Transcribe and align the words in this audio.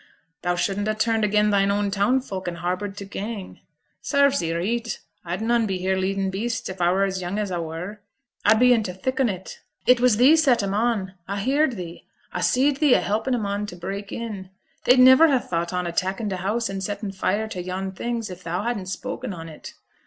thou 0.41 0.55
shouldn't 0.55 0.87
ha' 0.87 0.97
turned 0.97 1.23
again' 1.23 1.51
thine 1.51 1.69
own 1.69 1.91
town 1.91 2.19
folks, 2.19 2.47
and 2.47 2.57
harboured 2.57 2.97
t' 2.97 3.05
gang. 3.05 3.59
Sarves 4.01 4.39
thee 4.39 4.51
reet. 4.51 4.99
A'd 5.27 5.43
noane 5.43 5.67
be 5.67 5.77
here 5.77 5.95
leadin' 5.95 6.31
beasts 6.31 6.67
if 6.69 6.81
a 6.81 6.91
were 6.91 7.03
as 7.03 7.21
young 7.21 7.37
as 7.37 7.51
a 7.51 7.61
were; 7.61 8.01
a'd 8.49 8.57
be 8.59 8.73
in 8.73 8.81
t' 8.81 8.93
thick 8.93 9.19
on 9.19 9.29
it.' 9.29 9.59
'It 9.85 9.99
was 9.99 10.17
thee 10.17 10.35
set 10.35 10.63
'm 10.63 10.73
on 10.73 11.13
a 11.27 11.37
heerd 11.37 11.73
thee 11.77 12.07
a 12.33 12.41
see'd 12.41 12.77
thee 12.77 12.95
a 12.95 12.99
helping 12.99 13.35
on 13.35 13.45
'em 13.59 13.65
t' 13.67 13.75
break 13.75 14.11
in; 14.11 14.49
they'd 14.85 14.97
niver 14.97 15.27
ha' 15.27 15.39
thought 15.39 15.71
on 15.71 15.85
attackin' 15.85 16.31
t' 16.31 16.35
house, 16.37 16.67
and 16.67 16.83
settin' 16.83 17.11
fire 17.11 17.47
to 17.47 17.61
yon 17.61 17.91
things, 17.91 18.31
if 18.31 18.41
thou 18.43 18.63
hadn't 18.63 18.87
spoken 18.87 19.33
on 19.35 19.47
it.' 19.47 19.75